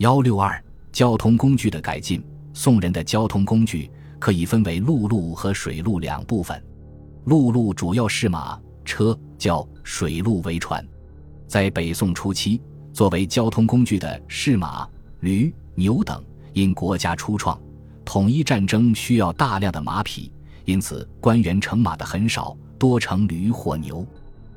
[0.00, 0.58] 幺六二
[0.92, 2.24] 交通工具的改进。
[2.54, 6.58] 宋人的交通工具可以分为陆路和水路两部分。
[7.24, 10.82] 陆路主要是马车，叫水路为船。
[11.46, 12.62] 在北宋初期，
[12.94, 14.88] 作为交通工具的是马、
[15.20, 16.24] 驴、牛等。
[16.54, 17.60] 因国家初创，
[18.02, 20.32] 统一战争需要大量的马匹，
[20.64, 24.04] 因此官员乘马的很少，多乘驴或牛。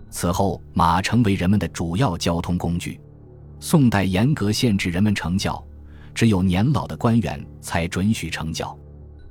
[0.10, 2.98] 此后，马成为人们的主要交通工具。
[3.66, 5.64] 宋代严格限制人们乘轿，
[6.14, 8.78] 只有年老的官员才准许乘轿。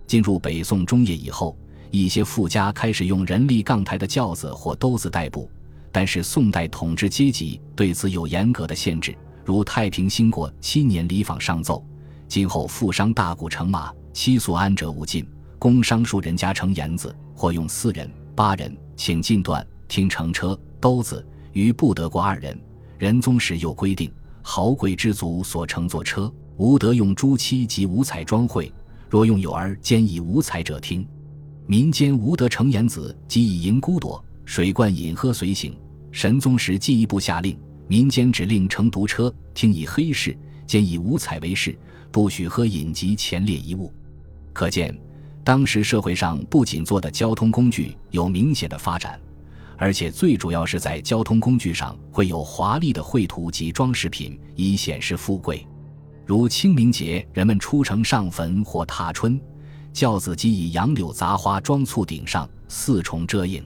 [0.07, 1.55] 进入北宋中叶以后，
[1.91, 5.51] 一些富家开始用人力杠抬的轿子或兜子代步。
[5.93, 11.85] 但是宋代统治阶级对此有严格的限制，如太平兴国七年礼坊上奏：
[12.27, 15.23] 今后富商大贾乘马，七宿安者无尽；
[15.59, 22.59] 工商数人家乘言子，或用四人、八人，请进段听乘车兜子，于不得过二人。
[22.97, 24.09] 仁宗时又规定，
[24.43, 28.71] 豪贵之族所乘坐车，无得用朱漆及五彩装绘；
[29.09, 31.07] 若用有儿兼以五彩者听。
[31.67, 34.23] 民间无得乘言子及以银孤朵。
[34.45, 35.75] 水灌饮喝随行。
[36.11, 41.79] 神宗时进一步下令，民间只令乘独车，听以黑饰，兼以五彩为饰，
[42.11, 43.91] 不许喝饮及前列一物。
[44.53, 44.95] 可见，
[45.45, 49.19] 当时社会上不仅做的交通工具有明显的发展，
[49.83, 55.67] 而且最主要是在交通工具上会有华丽的绘图及装饰品，以显示富贵。
[56.25, 59.41] 如清明节，人们出城上坟或踏春，
[59.93, 63.61] 轿子即以杨柳杂花装簇顶上，四重遮影。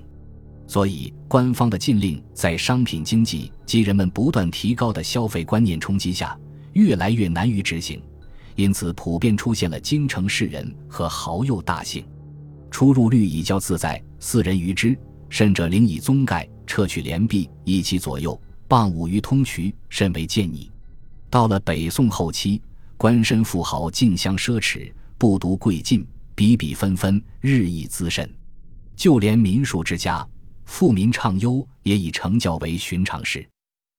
[0.67, 6.35] 所以，官方的禁令在商品经济及人们不断提高的消费观念冲击下，
[6.73, 8.01] 越来越难于执行，
[8.55, 12.07] 因此普遍出现了京城士人和豪右大姓，
[12.71, 20.71] 出入率以较自在，四人于之，甚者领以宗盖，撤去帘壁，一其左右，傍舞于通衢，甚为见拟。
[21.29, 22.63] 到了北宋后期，
[22.97, 28.29] 官绅富豪竞相奢侈，不独贵进，比比纷纷，日益滋甚，
[28.95, 30.27] 就连民庶之家。
[30.65, 33.49] 富民畅优也已成教为寻常事。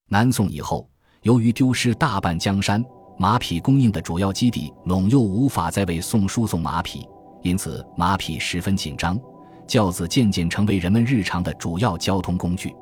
[0.09, 0.89] 南宋以后，
[1.21, 2.83] 由于丢失大半江山，
[3.17, 7.07] 马匹供应的主要基地陇右无法再为宋输送马匹，
[7.41, 9.17] 因此马匹十分紧张，
[9.67, 12.73] 轿子渐渐成为人们日常的主要交通工具。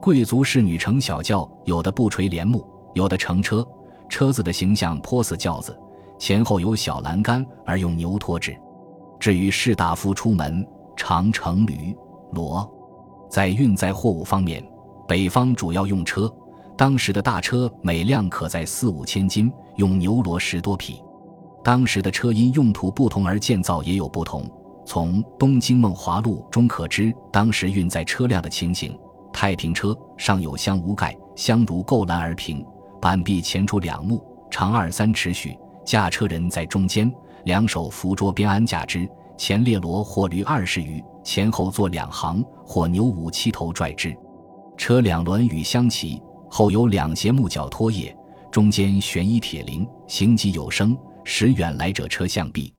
[0.00, 3.64] 贵族侍女乘小轿，有的不垂帘幕，有的乘车，
[4.08, 5.78] 车子的形象颇似轿子，
[6.18, 8.56] 前后有小栏杆，而用牛拖制。
[9.20, 10.66] 至于士大夫出门，
[10.96, 11.96] 常乘驴
[12.32, 12.68] 骡。
[13.30, 14.66] 在运载货物方面，
[15.06, 16.32] 北方主要用车。
[16.76, 21.00] 当时的大车每辆可载四五千斤，用牛骡十多匹。
[21.62, 24.50] 当时的车因用途不同而建造也有不同。
[24.84, 28.98] 从《东京梦华录》中可知，当时运载车辆的情形：
[29.32, 32.64] 太平车上有箱无盖，箱如构栏而平，
[33.00, 37.12] 板壁前出两目，长二三尺许，驾车人在中间，
[37.44, 41.02] 两手扶桌边鞍架之，前列骡或驴二十余。
[41.24, 44.12] 前后坐两行，或牛五七头拽之，
[44.76, 46.20] 车两轮与相齐，
[46.50, 48.12] 后有两斜木脚托曳，
[48.50, 52.74] 中间悬一铁铃，行迹有声，使远来者车向避。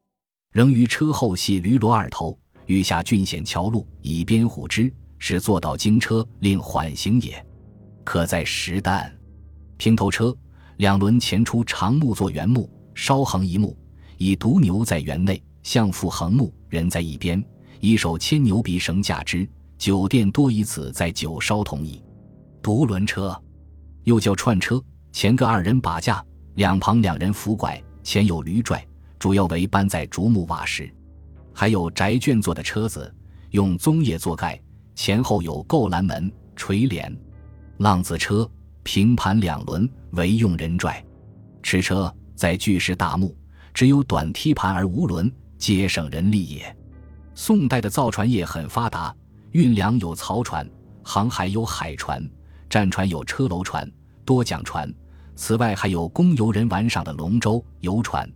[0.53, 2.37] 仍于车后系驴骡二头，
[2.67, 7.43] 欲下郡县桥路，以鞭虎之，使坐到京车，令缓行也。
[8.03, 9.11] 可在石担。
[9.77, 10.35] 平头车
[10.77, 13.75] 两轮前出长木作圆木，稍横一木，
[14.19, 17.43] 以独牛在园内，向负横木，人在一边。
[17.79, 19.49] 一手牵牛鼻绳架之，
[19.79, 21.99] 酒店多以此在酒烧同矣。
[22.61, 23.35] 独轮车，
[24.03, 24.79] 又叫串车，
[25.11, 28.87] 前各二人把架，两旁两人扶拐，前有驴拽，
[29.23, 30.93] 主要为搬载竹木瓦石。
[31.53, 33.09] 还有宅圈做的车子，
[33.51, 34.61] 用棕叶做盖，
[34.95, 37.09] 前后有构栏门垂帘。
[37.77, 38.45] 浪子车
[38.83, 41.01] 平盘两轮，为用人拽。
[41.61, 43.33] 驰车在巨石大木，
[43.73, 46.75] 只有短梯盘而无轮，皆省人力也。
[47.33, 49.15] 宋代的造船业很发达，
[49.51, 50.69] 运粮有漕船，
[51.01, 52.21] 航海有海船，
[52.69, 53.89] 战船有车楼船、
[54.25, 54.93] 多桨船。
[55.33, 58.29] 此外，还有供游人玩赏的龙舟、游船。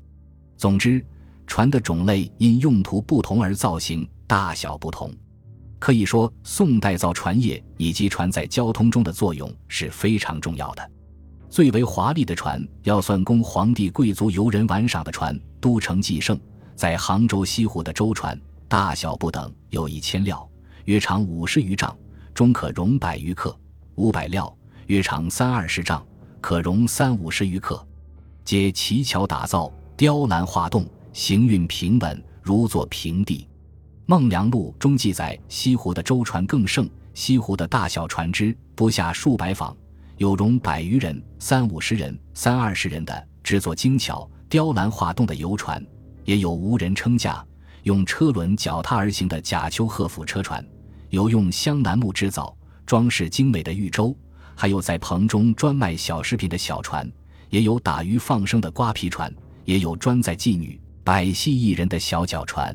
[0.58, 1.06] 总之，
[1.46, 5.14] 船的种类因用途不同而造型大小不同。
[5.80, 10.92] 可以说，宋代造船业以及船在交通中的作用是非常重要的。
[11.48, 16.38] 最为华丽的船，要算供皇帝贵族游人玩赏的船——都城纪圣
[16.76, 18.38] 在杭州西湖的舟船。
[18.68, 20.46] 大小不等，有一千料，
[20.86, 21.96] 约长五十余丈，
[22.34, 23.56] 中可容百余客；
[23.96, 24.54] 五百料，
[24.88, 26.06] 约长三二十丈，
[26.42, 27.88] 可容三五十余客。
[28.44, 33.40] 皆奇巧打造，雕栏画栋，行运平稳，如坐平地。
[34.06, 39.76] 《孟良录》中记载，西湖的舟船更盛，西湖的大小船只不下数百舫，
[40.18, 45.84] 有容百余人、三五十人、三二十人的，制作精巧、雕栏画栋的游船，
[46.26, 47.44] 也有无人撑架、
[47.82, 50.64] 用车轮脚踏而行的甲丘鹤府车船，
[51.10, 52.56] 有用香楠木制造、
[52.86, 54.16] 装饰精美的玉舟，
[54.54, 57.12] 还有在棚中专卖小食品的小船，
[57.50, 59.34] 也有打鱼放生的瓜皮船，
[59.68, 62.74] 也有专载妓女、百戏艺人的小脚船。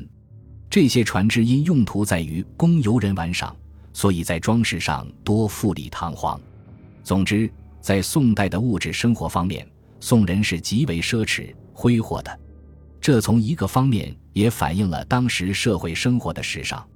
[0.69, 3.55] 这些船只因用途在于供游人玩赏，
[3.93, 6.39] 所以在装饰上多富丽堂皇。
[7.03, 7.51] 总之，
[7.81, 9.67] 在宋代的物质生活方面，
[9.99, 12.39] 宋人是极为奢侈挥霍的。
[13.01, 16.87] 这从一个方面也反映了当时社会生活的时尚。